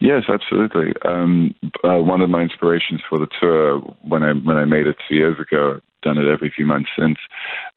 Yes, 0.00 0.24
absolutely. 0.28 0.92
Um, 1.04 1.54
uh, 1.82 1.98
one 1.98 2.20
of 2.20 2.30
my 2.30 2.42
inspirations 2.42 3.00
for 3.08 3.18
the 3.18 3.28
tour, 3.40 3.78
when 4.02 4.22
I 4.22 4.32
when 4.32 4.56
I 4.56 4.64
made 4.64 4.86
it 4.86 4.96
two 5.08 5.14
years 5.16 5.38
ago, 5.40 5.80
done 6.02 6.18
it 6.18 6.28
every 6.28 6.52
few 6.54 6.66
months 6.66 6.90
since, 6.96 7.18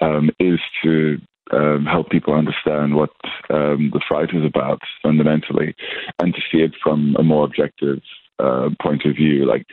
um, 0.01 0.29
is 0.39 0.59
to 0.83 1.17
um, 1.51 1.85
help 1.85 2.09
people 2.09 2.33
understand 2.33 2.95
what 2.95 3.11
um, 3.49 3.91
the 3.93 4.01
fight 4.07 4.29
is 4.33 4.45
about 4.45 4.81
fundamentally, 5.01 5.75
and 6.19 6.33
to 6.33 6.41
see 6.51 6.59
it 6.59 6.73
from 6.83 7.15
a 7.19 7.23
more 7.23 7.45
objective 7.45 8.01
uh, 8.39 8.69
point 8.81 9.05
of 9.05 9.15
view, 9.15 9.45
like 9.45 9.65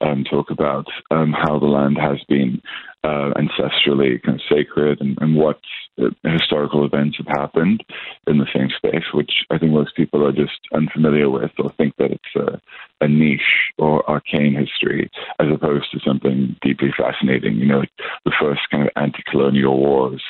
um, 0.00 0.24
talk 0.24 0.50
about 0.50 0.86
um, 1.10 1.32
how 1.32 1.58
the 1.58 1.66
land 1.66 1.98
has 1.98 2.18
been 2.28 2.62
uh, 3.04 3.30
ancestrally 3.36 4.22
kind 4.22 4.38
of 4.38 4.46
sacred 4.48 5.00
and, 5.00 5.18
and 5.20 5.34
what 5.34 5.58
uh, 6.00 6.08
historical 6.22 6.84
events 6.84 7.16
have 7.16 7.26
happened 7.36 7.82
in 8.28 8.38
the 8.38 8.46
same 8.54 8.68
space, 8.76 9.04
which 9.12 9.32
I 9.50 9.58
think 9.58 9.72
most 9.72 9.96
people 9.96 10.24
are 10.24 10.32
just 10.32 10.60
unfamiliar 10.72 11.28
with 11.28 11.50
or 11.58 11.72
think 11.72 11.96
that 11.96 12.12
it's 12.12 12.36
a, 12.36 12.60
a 13.04 13.08
niche 13.08 13.72
or 13.76 14.08
arcane 14.08 14.54
history 14.54 15.10
as 15.40 15.48
opposed 15.52 15.90
to 15.90 16.00
something 16.06 16.54
deeply 16.62 16.92
fascinating. 16.96 17.56
You 17.56 17.66
know, 17.66 17.78
like 17.80 17.92
the 18.24 18.32
first 18.40 18.60
kind 18.70 18.84
of 18.84 18.90
anti-colonial 18.94 19.76
wars 19.76 20.22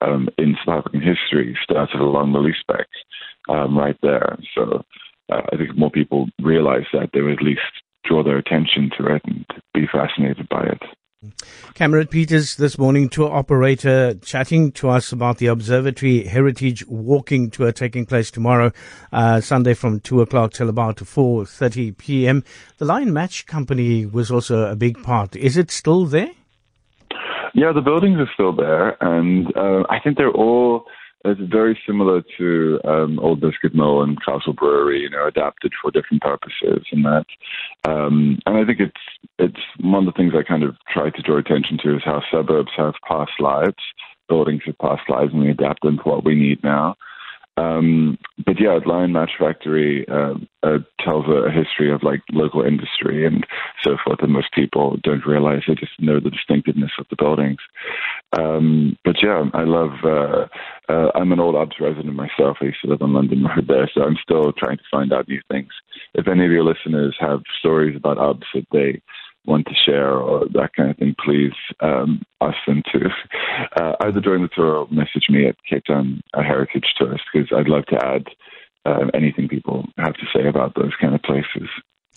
um, 0.00 0.28
in 0.38 0.56
South 0.64 0.78
African 0.78 1.02
history 1.02 1.56
started 1.62 2.00
along 2.00 2.32
the 2.32 2.38
Liesbeek, 2.38 2.84
um, 3.48 3.76
right 3.76 3.96
there. 4.02 4.38
So 4.54 4.84
uh, 5.32 5.42
I 5.52 5.56
think 5.56 5.76
more 5.76 5.90
people 5.90 6.28
realize 6.42 6.86
that, 6.92 7.10
they 7.12 7.20
would 7.20 7.38
at 7.38 7.42
least 7.42 7.60
draw 8.04 8.22
their 8.22 8.38
attention 8.38 8.90
to 8.98 9.14
it 9.14 9.22
and 9.24 9.46
be 9.74 9.86
fascinated 9.92 10.48
by 10.48 10.64
it. 10.64 10.82
Cameron 11.74 12.06
Peters 12.06 12.56
this 12.56 12.78
morning, 12.78 13.10
tour 13.10 13.30
operator, 13.30 14.14
chatting 14.14 14.72
to 14.72 14.88
us 14.88 15.12
about 15.12 15.36
the 15.36 15.48
Observatory 15.48 16.24
Heritage 16.24 16.86
Walking 16.86 17.50
Tour 17.50 17.72
taking 17.72 18.06
place 18.06 18.30
tomorrow, 18.30 18.72
uh, 19.12 19.42
Sunday 19.42 19.74
from 19.74 20.00
2 20.00 20.22
o'clock 20.22 20.54
till 20.54 20.70
about 20.70 20.96
4.30 20.96 21.98
p.m. 21.98 22.42
The 22.78 22.86
Lion 22.86 23.12
Match 23.12 23.44
Company 23.44 24.06
was 24.06 24.30
also 24.30 24.70
a 24.70 24.76
big 24.76 25.02
part. 25.02 25.36
Is 25.36 25.58
it 25.58 25.70
still 25.70 26.06
there? 26.06 26.30
Yeah, 27.54 27.72
the 27.72 27.80
buildings 27.80 28.18
are 28.18 28.30
still 28.34 28.52
there, 28.52 28.96
and 29.02 29.54
uh, 29.56 29.84
I 29.90 29.98
think 30.00 30.16
they're 30.16 30.30
all 30.30 30.86
it's 31.24 31.40
very 31.40 31.78
similar 31.86 32.22
to 32.38 32.80
um, 32.84 33.18
Old 33.18 33.40
Biscuit 33.40 33.74
Mill 33.74 34.02
and 34.02 34.22
Castle 34.24 34.54
Brewery, 34.54 35.00
you 35.00 35.10
know, 35.10 35.26
adapted 35.26 35.72
for 35.80 35.90
different 35.90 36.22
purposes, 36.22 36.86
and 36.92 37.04
that. 37.04 37.26
Um, 37.84 38.38
and 38.46 38.56
I 38.56 38.64
think 38.64 38.80
it's 38.80 38.92
it's 39.38 39.60
one 39.80 40.06
of 40.06 40.14
the 40.14 40.16
things 40.16 40.32
I 40.34 40.42
kind 40.42 40.62
of 40.62 40.76
try 40.88 41.10
to 41.10 41.22
draw 41.22 41.36
attention 41.38 41.78
to 41.82 41.96
is 41.96 42.02
how 42.04 42.22
suburbs 42.30 42.70
have 42.76 42.94
past 43.06 43.32
lives, 43.38 43.82
buildings 44.28 44.62
have 44.64 44.78
past 44.78 45.02
lives, 45.08 45.32
and 45.32 45.42
we 45.42 45.50
adapt 45.50 45.82
them 45.82 45.98
to 45.98 46.02
what 46.04 46.24
we 46.24 46.34
need 46.34 46.64
now. 46.64 46.96
Um, 47.60 48.18
but 48.46 48.60
yeah, 48.60 48.78
Lion 48.86 49.12
Match 49.12 49.32
Factory 49.38 50.06
uh, 50.08 50.34
uh, 50.62 50.78
tells 51.04 51.26
a, 51.26 51.50
history 51.50 51.92
of 51.92 52.02
like 52.02 52.20
local 52.32 52.62
industry 52.62 53.26
and 53.26 53.46
so 53.82 53.96
forth, 54.02 54.20
and 54.22 54.32
most 54.32 54.52
people 54.52 54.96
don't 55.02 55.26
realize. 55.26 55.62
They 55.66 55.74
just 55.74 55.92
know 55.98 56.20
the 56.20 56.30
distinctiveness 56.30 56.92
of 56.98 57.06
the 57.10 57.16
buildings. 57.16 57.58
Um, 58.38 58.96
but 59.04 59.16
yeah, 59.22 59.44
I 59.52 59.64
love. 59.64 59.90
Uh, 60.04 60.46
uh 60.88 61.10
I'm 61.14 61.32
an 61.32 61.40
old 61.40 61.56
Obs 61.56 61.76
resident 61.80 62.14
myself. 62.14 62.58
I 62.60 62.66
used 62.66 62.78
to 62.82 62.88
live 62.88 63.02
on 63.02 63.12
London 63.12 63.44
Road 63.44 63.66
there, 63.68 63.90
so 63.92 64.02
I'm 64.02 64.16
still 64.22 64.52
trying 64.52 64.78
to 64.78 64.90
find 64.90 65.12
out 65.12 65.28
new 65.28 65.40
things. 65.50 65.70
If 66.14 66.28
any 66.28 66.44
of 66.44 66.50
your 66.50 66.64
listeners 66.64 67.16
have 67.20 67.40
stories 67.58 67.96
about 67.96 68.18
Obs 68.18 68.46
that 68.54 68.66
they 68.72 69.02
want 69.46 69.66
to 69.66 69.74
share 69.74 70.12
or 70.12 70.46
that 70.52 70.70
kind 70.76 70.90
of 70.90 70.96
thing, 70.96 71.14
please 71.24 71.52
um, 71.80 72.22
ask 72.40 72.56
them 72.66 72.82
to 72.92 73.08
uh, 73.80 73.96
either 74.02 74.20
during 74.20 74.42
the 74.42 74.50
tour 74.54 74.76
or 74.76 74.88
message 74.90 75.26
me 75.28 75.46
at 75.46 75.56
Cape 75.68 75.84
Town 75.86 76.20
Heritage 76.34 76.84
Tourist 76.98 77.24
because 77.32 77.48
I'd 77.56 77.68
love 77.68 77.86
to 77.86 78.04
add 78.04 78.26
uh, 78.86 79.06
anything 79.14 79.48
people 79.48 79.86
have 79.98 80.14
to 80.14 80.26
say 80.34 80.48
about 80.48 80.74
those 80.74 80.92
kind 81.00 81.14
of 81.14 81.22
places. 81.22 81.68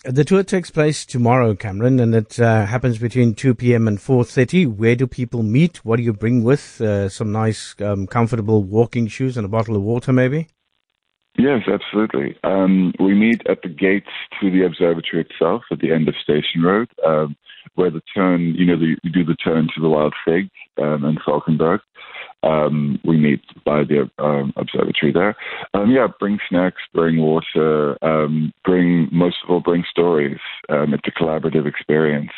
The 0.05 0.25
tour 0.25 0.43
takes 0.43 0.69
place 0.69 1.05
tomorrow, 1.05 1.55
Cameron, 1.55 1.99
and 1.99 2.13
it 2.13 2.37
uh, 2.37 2.65
happens 2.65 2.97
between 2.97 3.35
2 3.35 3.55
p.m. 3.55 3.87
and 3.87 3.97
4.30. 3.97 4.75
Where 4.75 4.95
do 4.97 5.07
people 5.07 5.43
meet? 5.43 5.85
What 5.85 5.95
do 5.95 6.03
you 6.03 6.11
bring 6.11 6.43
with? 6.43 6.81
Uh, 6.81 7.07
some 7.07 7.31
nice, 7.31 7.73
um, 7.79 8.07
comfortable 8.07 8.63
walking 8.63 9.07
shoes 9.07 9.37
and 9.37 9.45
a 9.45 9.49
bottle 9.49 9.77
of 9.77 9.81
water, 9.81 10.11
maybe? 10.11 10.47
Yes, 11.37 11.61
absolutely. 11.67 12.37
Um, 12.43 12.93
we 12.99 13.15
meet 13.15 13.41
at 13.49 13.63
the 13.63 13.69
gates 13.69 14.09
to 14.39 14.51
the 14.51 14.65
observatory 14.65 15.25
itself 15.27 15.63
at 15.71 15.79
the 15.79 15.91
end 15.91 16.07
of 16.07 16.15
Station 16.21 16.61
Road, 16.61 16.89
um, 17.05 17.35
where 17.75 17.89
the 17.89 18.03
turn, 18.15 18.53
you 18.55 18.65
know, 18.65 18.77
the, 18.77 18.95
you 19.01 19.11
do 19.11 19.25
the 19.25 19.35
turn 19.35 19.67
to 19.73 19.81
the 19.81 19.89
Wild 19.89 20.13
Fig 20.25 20.49
um, 20.79 21.03
and 21.03 21.19
Valkenberg. 21.21 21.79
Um, 22.43 22.99
we 23.03 23.17
meet 23.17 23.41
by 23.65 23.83
the 23.83 24.09
um, 24.19 24.53
observatory 24.57 25.11
there. 25.11 25.35
Um, 25.73 25.89
yeah, 25.89 26.07
bring 26.19 26.37
snacks, 26.49 26.81
bring 26.93 27.17
water, 27.19 27.97
um, 28.03 28.53
bring 28.63 29.07
most 29.11 29.37
of 29.43 29.49
all 29.49 29.61
bring 29.61 29.85
stories. 29.89 30.39
It's 30.69 31.07
a 31.07 31.23
collaborative 31.23 31.65
experience, 31.65 32.31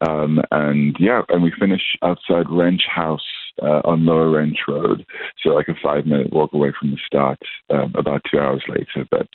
and 0.00 0.96
yeah, 0.98 1.22
and 1.28 1.42
we 1.42 1.52
finish 1.58 1.96
outside 2.02 2.50
Wrench 2.50 2.82
House 2.92 3.22
uh, 3.62 3.80
on 3.84 4.06
Lower 4.06 4.30
Wrench 4.30 4.58
Road, 4.68 5.04
so 5.42 5.50
like 5.50 5.68
a 5.68 5.74
five 5.82 6.06
minute 6.06 6.32
walk 6.32 6.52
away 6.52 6.72
from 6.78 6.90
the 6.90 6.98
start. 7.06 7.38
Um, 7.70 7.94
about 7.96 8.22
two 8.30 8.38
hours 8.38 8.62
later, 8.68 9.06
but 9.10 9.28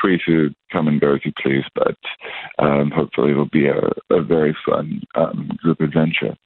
free 0.00 0.20
to 0.26 0.50
come 0.72 0.88
and 0.88 1.00
go 1.00 1.14
as 1.14 1.20
you 1.24 1.32
please. 1.42 1.64
But 1.74 1.96
um, 2.58 2.90
hopefully, 2.94 3.32
it'll 3.32 3.48
be 3.48 3.66
a, 3.66 4.14
a 4.14 4.22
very 4.22 4.56
fun 4.66 5.02
um, 5.14 5.50
group 5.62 5.80
adventure. 5.80 6.36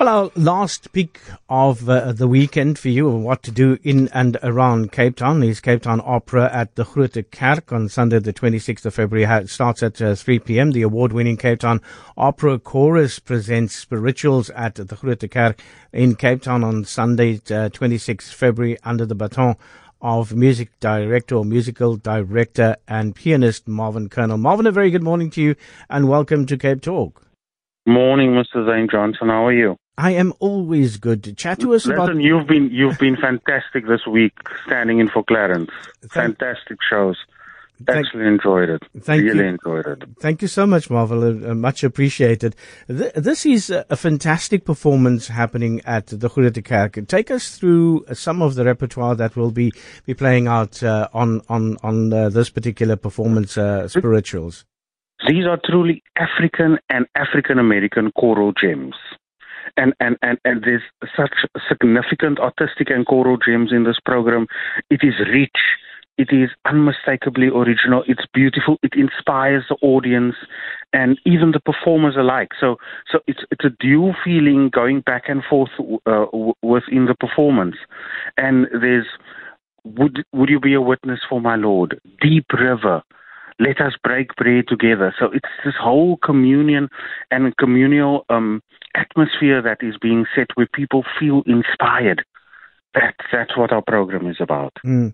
Well, 0.00 0.08
our 0.08 0.30
last 0.34 0.92
peak 0.92 1.20
of 1.50 1.86
uh, 1.86 2.12
the 2.12 2.26
weekend 2.26 2.78
for 2.78 2.88
you, 2.88 3.10
what 3.10 3.42
to 3.42 3.50
do 3.50 3.76
in 3.82 4.08
and 4.14 4.38
around 4.42 4.92
Cape 4.92 5.14
Town, 5.16 5.42
is 5.42 5.60
Cape 5.60 5.82
Town 5.82 6.00
Opera 6.02 6.50
at 6.50 6.74
the 6.74 6.84
Grote 6.84 7.30
Kerk 7.30 7.70
on 7.70 7.90
Sunday, 7.90 8.18
the 8.18 8.32
26th 8.32 8.86
of 8.86 8.94
February. 8.94 9.26
It 9.42 9.50
starts 9.50 9.82
at 9.82 10.00
uh, 10.00 10.14
3 10.14 10.38
p.m. 10.38 10.70
The 10.70 10.80
award-winning 10.80 11.36
Cape 11.36 11.58
Town 11.58 11.82
Opera 12.16 12.58
Chorus 12.60 13.18
presents 13.18 13.76
spirituals 13.76 14.48
at 14.48 14.76
the 14.76 14.96
Grote 14.96 15.30
Kerk 15.30 15.60
in 15.92 16.14
Cape 16.14 16.40
Town 16.40 16.64
on 16.64 16.86
Sunday, 16.86 17.34
uh, 17.34 17.68
26th 17.68 18.32
February, 18.32 18.78
under 18.82 19.04
the 19.04 19.14
baton 19.14 19.56
of 20.00 20.34
music 20.34 20.70
director 20.80 21.34
or 21.34 21.44
musical 21.44 21.98
director 21.98 22.74
and 22.88 23.14
pianist 23.14 23.68
Marvin 23.68 24.08
Kernelle. 24.08 24.40
Marvin, 24.40 24.66
a 24.66 24.72
very 24.72 24.90
good 24.90 25.02
morning 25.02 25.28
to 25.32 25.42
you 25.42 25.56
and 25.90 26.08
welcome 26.08 26.46
to 26.46 26.56
Cape 26.56 26.80
Talk. 26.80 27.26
Morning, 27.86 28.30
Mr. 28.30 28.66
Zain 28.66 28.88
Johnson. 28.90 29.28
How 29.28 29.44
are 29.44 29.52
you? 29.52 29.76
I 30.00 30.12
am 30.12 30.32
always 30.38 30.96
good. 30.96 31.22
to 31.24 31.34
Chat 31.34 31.60
to 31.60 31.74
us 31.74 31.84
Listen, 31.84 31.92
about. 31.92 32.16
you've 32.16 32.46
been 32.46 32.70
you've 32.70 32.98
been 32.98 33.16
fantastic 33.16 33.86
this 33.86 34.06
week, 34.06 34.32
standing 34.64 34.98
in 34.98 35.08
for 35.08 35.22
Clarence. 35.22 35.70
Thank... 36.00 36.38
Fantastic 36.38 36.78
shows. 36.88 37.18
Thank... 37.84 38.06
Actually 38.06 38.26
enjoyed 38.26 38.70
it. 38.70 38.82
Thank 38.98 39.24
really 39.24 39.44
you. 39.44 39.50
enjoyed 39.50 39.86
it. 39.86 40.02
Thank 40.18 40.40
you 40.40 40.48
so 40.48 40.66
much, 40.66 40.88
Marvel. 40.88 41.22
Uh, 41.24 41.54
much 41.54 41.84
appreciated. 41.84 42.56
Th- 42.88 43.12
this 43.12 43.44
is 43.44 43.68
a, 43.68 43.84
a, 43.90 43.96
fantastic 43.96 44.64
performance 44.64 45.28
happening 45.28 45.82
at 45.84 46.06
the 46.06 46.28
Grote 46.28 46.64
Kerk. 46.64 47.06
Take 47.06 47.30
us 47.30 47.58
through 47.58 48.06
some 48.14 48.40
of 48.40 48.54
the 48.54 48.64
repertoire 48.64 49.14
that 49.16 49.36
will 49.36 49.50
be, 49.50 49.70
be 50.06 50.14
playing 50.14 50.46
out 50.46 50.82
uh, 50.82 51.08
on 51.12 51.42
on 51.50 51.76
on 51.82 52.10
uh, 52.10 52.30
this 52.30 52.48
particular 52.48 52.96
performance, 52.96 53.58
uh, 53.58 53.86
spirituals. 53.86 54.64
These 55.28 55.44
are 55.44 55.60
truly 55.62 56.02
African 56.16 56.78
and 56.88 57.06
African 57.14 57.58
American 57.58 58.10
choral 58.16 58.54
gems 58.58 58.94
and, 59.76 59.94
and, 60.00 60.16
and, 60.22 60.38
and 60.44 60.62
there's 60.62 60.82
such 61.16 61.32
significant 61.68 62.38
artistic 62.38 62.90
and 62.90 63.06
choral 63.06 63.36
gems 63.36 63.72
in 63.72 63.84
this 63.84 63.98
program. 64.04 64.46
It 64.90 65.00
is 65.02 65.14
rich. 65.32 65.50
It 66.18 66.28
is 66.32 66.50
unmistakably 66.66 67.46
original. 67.46 68.04
It's 68.06 68.26
beautiful. 68.34 68.76
It 68.82 68.92
inspires 68.94 69.64
the 69.70 69.76
audience 69.80 70.34
and 70.92 71.18
even 71.24 71.52
the 71.52 71.60
performers 71.60 72.14
alike. 72.18 72.48
So, 72.60 72.76
so 73.10 73.20
it's 73.26 73.40
it's 73.50 73.64
a 73.64 73.70
dual 73.80 74.14
feeling 74.22 74.68
going 74.68 75.00
back 75.00 75.24
and 75.28 75.42
forth 75.42 75.70
uh, 76.04 76.26
within 76.62 77.06
the 77.06 77.14
performance. 77.18 77.76
And 78.36 78.66
there's 78.82 79.06
would 79.84 80.24
would 80.34 80.50
you 80.50 80.60
be 80.60 80.74
a 80.74 80.80
witness 80.82 81.20
for 81.26 81.40
my 81.40 81.56
Lord? 81.56 81.98
Deep 82.20 82.46
River. 82.52 83.02
Let 83.60 83.80
us 83.80 83.92
break 84.02 84.34
bread 84.36 84.64
together. 84.68 85.14
So 85.18 85.26
it's 85.26 85.48
this 85.64 85.74
whole 85.80 86.16
communion 86.16 86.88
and 87.30 87.54
communal 87.58 88.24
um, 88.30 88.62
atmosphere 88.94 89.60
that 89.62 89.78
is 89.82 89.96
being 90.00 90.24
set 90.34 90.48
where 90.54 90.66
people 90.66 91.04
feel 91.20 91.42
inspired. 91.46 92.24
That, 92.94 93.14
that's 93.30 93.56
what 93.56 93.70
our 93.70 93.82
program 93.82 94.26
is 94.26 94.38
about. 94.40 94.72
Mm. 94.84 95.12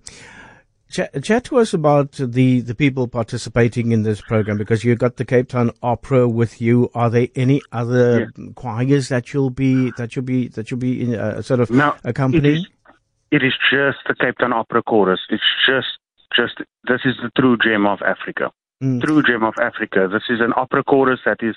Chat, 0.88 1.22
chat, 1.24 1.44
to 1.44 1.58
us 1.58 1.74
about 1.74 2.12
the, 2.12 2.60
the 2.60 2.74
people 2.74 3.08
participating 3.08 3.90
in 3.90 4.04
this 4.04 4.20
program 4.20 4.56
because 4.56 4.84
you've 4.84 5.00
got 5.00 5.16
the 5.16 5.24
Cape 5.24 5.48
Town 5.48 5.72
Opera 5.82 6.28
with 6.28 6.60
you. 6.60 6.88
Are 6.94 7.10
there 7.10 7.26
any 7.34 7.60
other 7.72 8.32
yeah. 8.36 8.46
choirs 8.54 9.08
that 9.08 9.34
you'll 9.34 9.50
be 9.50 9.90
that 9.96 10.14
you'll 10.14 10.24
be 10.24 10.46
that 10.48 10.70
you'll 10.70 10.78
be 10.78 11.02
in, 11.02 11.16
uh, 11.16 11.42
sort 11.42 11.58
of 11.58 11.70
no, 11.70 11.96
accompanying? 12.04 12.54
It 12.54 12.58
is, 12.58 12.66
it 13.32 13.42
is 13.42 13.54
just 13.68 13.98
the 14.06 14.14
Cape 14.14 14.38
Town 14.38 14.52
Opera 14.52 14.84
Chorus. 14.84 15.20
It's 15.28 15.42
just 15.66 15.88
just 16.34 16.58
this 16.88 17.00
is 17.04 17.14
the 17.22 17.30
true 17.38 17.56
gem 17.62 17.86
of 17.86 18.00
Africa. 18.02 18.50
Mm. 18.82 19.02
True 19.02 19.22
gem 19.22 19.42
of 19.42 19.54
Africa. 19.60 20.08
This 20.10 20.24
is 20.28 20.40
an 20.40 20.52
opera 20.56 20.84
chorus 20.84 21.20
that 21.24 21.38
is 21.40 21.56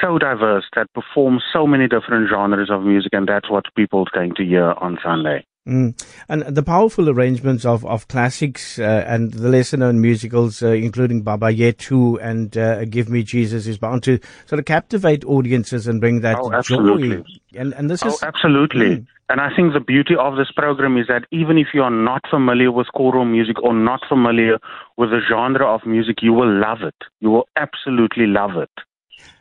so 0.00 0.18
diverse 0.18 0.64
that 0.74 0.92
performs 0.94 1.42
so 1.52 1.66
many 1.66 1.88
different 1.88 2.28
genres 2.28 2.70
of 2.70 2.82
music, 2.82 3.12
and 3.12 3.28
that's 3.28 3.50
what 3.50 3.64
people 3.76 4.00
are 4.00 4.18
going 4.18 4.34
to 4.36 4.44
hear 4.44 4.72
on 4.80 4.98
Sunday. 5.02 5.44
Mm. 5.68 5.94
And 6.28 6.42
the 6.42 6.62
powerful 6.62 7.10
arrangements 7.10 7.64
of, 7.66 7.84
of 7.84 8.08
classics 8.08 8.78
uh, 8.78 9.04
and 9.06 9.32
the 9.32 9.48
lesser 9.48 9.76
known 9.76 10.00
musicals, 10.00 10.62
uh, 10.62 10.68
including 10.68 11.22
Baba 11.22 11.52
Yethu 11.52 12.18
and 12.22 12.56
uh, 12.56 12.86
Give 12.86 13.08
Me 13.10 13.22
Jesus, 13.22 13.66
is 13.66 13.76
bound 13.76 14.02
to 14.04 14.18
sort 14.46 14.58
of 14.58 14.64
captivate 14.64 15.24
audiences 15.24 15.86
and 15.86 16.00
bring 16.00 16.22
that 16.22 16.38
oh, 16.40 16.52
absolutely. 16.52 17.16
joy. 17.16 17.60
And, 17.60 17.74
and 17.74 17.90
this 17.90 18.02
oh, 18.02 18.08
is. 18.08 18.22
absolutely. 18.22 18.96
Mm. 18.96 19.06
And 19.30 19.40
I 19.40 19.54
think 19.54 19.72
the 19.72 19.80
beauty 19.80 20.16
of 20.18 20.34
this 20.34 20.50
program 20.50 20.96
is 20.96 21.06
that 21.06 21.24
even 21.30 21.56
if 21.56 21.68
you 21.72 21.82
are 21.82 21.90
not 21.90 22.22
familiar 22.28 22.72
with 22.72 22.88
choral 22.92 23.24
music 23.24 23.62
or 23.62 23.72
not 23.72 24.00
familiar 24.08 24.58
with 24.96 25.10
the 25.10 25.20
genre 25.28 25.72
of 25.72 25.86
music, 25.86 26.16
you 26.20 26.32
will 26.32 26.52
love 26.52 26.82
it. 26.82 26.96
You 27.20 27.30
will 27.30 27.46
absolutely 27.56 28.26
love 28.26 28.56
it 28.56 28.70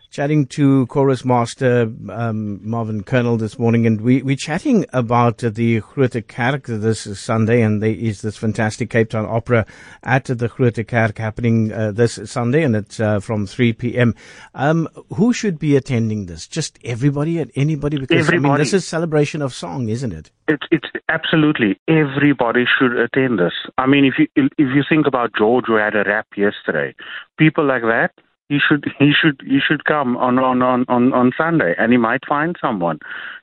chatting 0.09 0.47
to 0.47 0.87
chorus 0.87 1.23
master 1.23 1.91
um, 2.09 2.59
Marvin 2.67 3.03
Kernelle 3.03 3.37
this 3.37 3.59
morning, 3.59 3.85
and 3.85 4.01
we, 4.01 4.21
we're 4.23 4.35
chatting 4.35 4.85
about 4.91 5.37
the 5.39 5.81
Grote 5.81 6.27
Kerk 6.27 6.63
this 6.65 7.01
Sunday, 7.19 7.61
and 7.61 7.81
there 7.81 7.91
is 7.91 8.21
this 8.21 8.35
fantastic 8.35 8.89
Cape 8.89 9.09
Town 9.09 9.25
opera 9.25 9.65
at 10.03 10.25
the 10.25 10.47
Grote 10.47 10.87
Kerk 10.87 11.17
happening 11.17 11.71
uh, 11.71 11.91
this 11.91 12.19
Sunday, 12.25 12.63
and 12.63 12.75
it's 12.75 12.99
uh, 12.99 13.19
from 13.19 13.45
3 13.45 13.73
p.m. 13.73 14.15
Um, 14.55 14.87
who 15.13 15.31
should 15.31 15.59
be 15.59 15.75
attending 15.75 16.25
this? 16.25 16.47
Just 16.47 16.79
everybody 16.83 17.39
and 17.39 17.51
anybody? 17.55 17.97
Because 17.97 18.27
everybody. 18.27 18.49
I 18.49 18.53
mean, 18.53 18.59
this 18.59 18.73
is 18.73 18.87
celebration 18.87 19.41
of 19.41 19.53
song, 19.53 19.89
isn't 19.89 20.11
it? 20.11 20.31
It's 20.47 20.65
it's 20.71 20.87
absolutely 21.09 21.79
everybody 21.87 22.65
should 22.65 22.97
attend 22.97 23.37
this. 23.37 23.53
I 23.77 23.85
mean, 23.85 24.05
if 24.05 24.15
you 24.17 24.27
if 24.35 24.75
you 24.75 24.83
think 24.89 25.05
about 25.05 25.35
George 25.37 25.65
who 25.67 25.75
had 25.75 25.95
a 25.95 26.03
rap 26.03 26.27
yesterday, 26.35 26.95
people 27.37 27.63
like 27.65 27.83
that 27.83 28.11
he 28.49 28.59
should 28.59 28.85
he 28.99 29.11
should 29.19 29.39
he 29.45 29.59
should 29.65 29.85
come 29.85 30.17
on 30.17 30.37
on 30.39 30.61
on 30.61 30.85
on, 30.89 31.13
on 31.13 31.31
Sunday 31.37 31.73
and 31.77 31.91
he 31.91 31.97
might 31.97 32.25
find 32.27 32.55
someone 32.59 32.99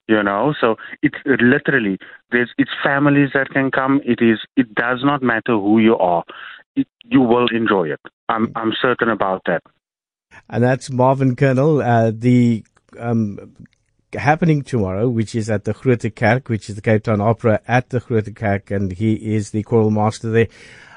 you 0.08 0.22
know? 0.22 0.54
So 0.60 0.76
it's 1.02 1.16
literally 1.24 1.98
there's 2.30 2.50
it's 2.58 2.70
families 2.82 3.30
that 3.34 3.50
can 3.50 3.70
come. 3.70 4.00
It 4.04 4.20
is 4.22 4.38
it 4.56 4.74
does 4.74 5.00
not 5.02 5.22
matter 5.22 5.52
who 5.52 5.78
you 5.78 5.96
are. 5.96 6.24
It, 6.74 6.86
you 7.04 7.20
will 7.20 7.48
enjoy 7.48 7.90
it. 7.90 8.00
I'm 8.28 8.52
i'm 8.56 8.72
certain 8.80 9.08
about 9.08 9.42
that. 9.46 9.62
And 10.48 10.62
that's 10.62 10.90
Marvin 10.90 11.36
Kernelle 11.36 11.84
uh, 11.84 12.12
the 12.14 12.64
um, 12.98 13.54
happening 14.12 14.62
tomorrow, 14.62 15.08
which 15.08 15.34
is 15.34 15.50
at 15.50 15.64
the 15.64 15.72
Grote 15.72 16.14
Kerk, 16.14 16.48
which 16.48 16.68
is 16.68 16.76
the 16.76 16.82
Cape 16.82 17.04
Town 17.04 17.20
Opera 17.20 17.60
at 17.66 17.90
the 17.90 18.00
Grote 18.00 18.34
Kerk, 18.34 18.70
and 18.70 18.92
he 18.92 19.34
is 19.34 19.50
the 19.50 19.62
choral 19.62 19.90
master 19.90 20.30
there. 20.30 20.48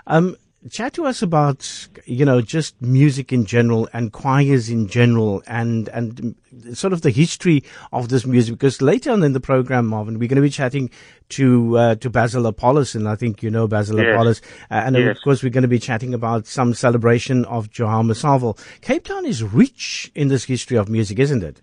Um, 0.07 0.35
chat 0.69 0.93
to 0.93 1.05
us 1.05 1.21
about 1.21 1.87
you 2.05 2.25
know 2.25 2.41
just 2.41 2.81
music 2.81 3.31
in 3.31 3.45
general 3.45 3.87
and 3.93 4.11
choirs 4.11 4.69
in 4.69 4.87
general 4.87 5.41
and 5.47 5.87
and 5.89 6.35
sort 6.73 6.91
of 6.91 7.01
the 7.01 7.09
history 7.09 7.63
of 7.93 8.09
this 8.09 8.25
music 8.25 8.55
because 8.55 8.81
later 8.81 9.11
on 9.11 9.23
in 9.23 9.31
the 9.31 9.39
program 9.39 9.87
Marvin 9.87 10.19
we're 10.19 10.27
going 10.27 10.35
to 10.35 10.41
be 10.41 10.49
chatting 10.49 10.89
to 11.29 11.77
uh, 11.77 11.95
to 11.95 12.09
Basil 12.09 12.51
Appollis 12.51 12.93
and 12.93 13.07
I 13.07 13.15
think 13.15 13.41
you 13.41 13.49
know 13.49 13.67
Basil 13.67 13.97
yes. 13.97 14.07
Appollis 14.07 14.41
uh, 14.69 14.73
and 14.85 14.97
yes. 14.97 15.15
of 15.15 15.23
course 15.23 15.41
we're 15.41 15.49
going 15.49 15.61
to 15.61 15.69
be 15.69 15.79
chatting 15.79 16.13
about 16.13 16.45
some 16.45 16.73
celebration 16.73 17.45
of 17.45 17.69
Johann 17.77 18.07
Massavel 18.07 18.59
Cape 18.81 19.05
Town 19.05 19.25
is 19.25 19.43
rich 19.43 20.11
in 20.13 20.27
this 20.27 20.43
history 20.43 20.77
of 20.77 20.89
music 20.89 21.19
isn't 21.19 21.43
it 21.43 21.61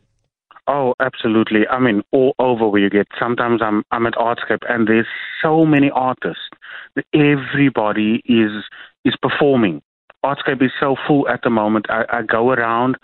Oh, 0.68 0.94
absolutely. 0.98 1.60
I 1.68 1.78
mean, 1.78 2.02
all 2.10 2.34
over 2.40 2.68
where 2.68 2.80
you 2.80 2.90
get. 2.90 3.06
Sometimes 3.20 3.62
I'm 3.62 3.84
I'm 3.92 4.04
at 4.04 4.14
Artscape 4.14 4.68
and 4.68 4.88
there's 4.88 5.06
so 5.40 5.64
many 5.64 5.90
artists 5.90 6.42
everybody 7.14 8.22
is 8.26 8.64
is 9.04 9.14
performing. 9.20 9.82
Artscape 10.24 10.60
is 10.60 10.72
so 10.80 10.96
full 11.06 11.28
at 11.28 11.42
the 11.44 11.50
moment. 11.50 11.86
I, 11.88 12.04
I 12.10 12.22
go 12.22 12.50
around 12.50 12.96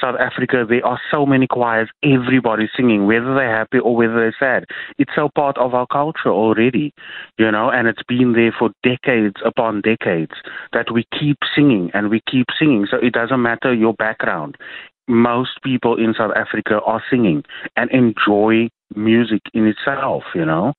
South 0.00 0.16
Africa. 0.18 0.64
There 0.66 0.84
are 0.86 0.98
so 1.10 1.26
many 1.26 1.46
choirs. 1.46 1.90
Everybody 2.02 2.70
singing, 2.74 3.06
whether 3.06 3.34
they're 3.34 3.54
happy 3.54 3.78
or 3.78 3.94
whether 3.94 4.14
they're 4.14 4.36
sad. 4.38 4.64
It's 4.98 5.10
so 5.14 5.28
part 5.34 5.58
of 5.58 5.74
our 5.74 5.86
culture 5.86 6.30
already, 6.30 6.94
you 7.38 7.50
know. 7.50 7.70
And 7.70 7.86
it's 7.86 8.02
been 8.08 8.32
there 8.32 8.54
for 8.58 8.70
decades 8.82 9.36
upon 9.44 9.82
decades 9.82 10.32
that 10.72 10.90
we 10.90 11.04
keep 11.18 11.36
singing 11.54 11.90
and 11.92 12.08
we 12.08 12.22
keep 12.30 12.46
singing. 12.58 12.86
So 12.90 12.96
it 12.96 13.12
doesn't 13.12 13.42
matter 13.42 13.74
your 13.74 13.92
background. 13.92 14.56
Most 15.06 15.62
people 15.62 15.98
in 15.98 16.14
South 16.16 16.32
Africa 16.34 16.80
are 16.86 17.02
singing 17.10 17.44
and 17.76 17.90
enjoy 17.90 18.70
music 18.94 19.42
in 19.52 19.66
itself, 19.66 20.22
you 20.34 20.46
know 20.46 20.72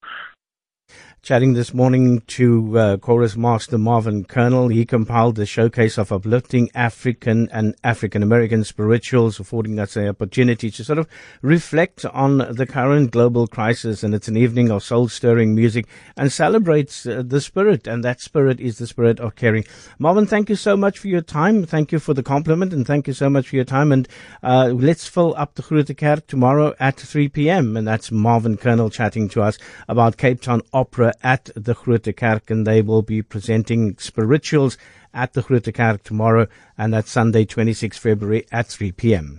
chatting 1.24 1.54
this 1.54 1.72
morning 1.72 2.20
to 2.22 2.80
uh, 2.80 2.98
chorus 2.98 3.36
master 3.36 3.78
Marvin 3.78 4.26
Kernelle. 4.26 4.74
He 4.74 4.86
compiled 4.86 5.36
the 5.36 5.46
showcase 5.46 6.00
of 6.00 6.12
uplifting 6.12 6.72
African 6.74 7.48
and 7.52 7.76
African 7.84 8.24
American 8.24 8.64
spirituals, 8.64 9.40
affording 9.40 9.78
us 9.78 9.96
an 9.96 10.08
opportunity 10.08 10.72
to 10.72 10.84
sort 10.84 10.98
of 10.98 11.08
reflect 11.44 12.06
on 12.06 12.40
the 12.40 12.66
current 12.66 13.12
global 13.12 13.46
crisis. 13.46 14.02
And 14.02 14.16
it's 14.16 14.28
an 14.30 14.36
evening 14.36 14.72
of 14.72 14.82
soul 14.82 15.10
stirring 15.10 15.54
music 15.54 15.86
and 16.18 16.32
celebrates 16.32 17.06
uh, 17.06 17.22
the 17.24 17.40
spirit. 17.40 17.86
And 17.86 18.04
that 18.04 18.20
spirit 18.20 18.60
is 18.60 18.80
the 18.80 18.88
spirit 18.88 19.20
of 19.20 19.36
caring. 19.36 19.66
Marvin, 20.00 20.26
thank 20.26 20.50
you 20.50 20.56
so 20.56 20.76
much 20.76 20.98
for 20.98 21.08
your 21.08 21.22
time. 21.22 21.68
Thank 21.68 21.92
you 21.92 22.00
for 22.00 22.16
the 22.16 22.24
compliment 22.24 22.74
and 22.74 22.86
thank 22.86 23.06
you 23.06 23.14
so 23.14 23.30
much 23.30 23.50
for 23.50 23.58
your 23.58 23.66
time. 23.66 23.92
And 23.92 24.08
uh, 24.42 24.72
let's 24.74 25.08
fill 25.08 25.36
up 25.38 25.54
the 25.54 25.62
Grote 25.62 26.28
tomorrow 26.28 26.74
at 26.80 27.00
3 27.00 27.30
p.m. 27.30 27.78
And 27.78 27.88
that's 27.88 28.12
Marvin 28.12 28.58
Kernelle 28.58 28.92
chatting 28.92 29.30
to 29.30 29.44
us 29.44 29.60
about 29.88 30.18
Cape 30.18 30.42
Town 30.42 30.64
Opera 30.74 31.11
at 31.24 31.50
the 31.56 31.74
Grote 31.74 32.16
Kerk 32.16 32.50
and 32.50 32.66
they 32.66 32.82
will 32.82 33.02
be 33.02 33.22
presenting 33.22 33.98
spirituals 33.98 34.78
at 35.14 35.34
the 35.34 35.42
Grote 35.42 35.74
Kerk 35.74 36.04
tomorrow 36.04 36.48
and 36.78 36.94
that's 36.94 37.12
Sunday 37.12 37.46
26 37.46 37.98
February 37.98 38.46
at 38.52 38.68
3 38.68 38.92
p.m. 38.94 39.30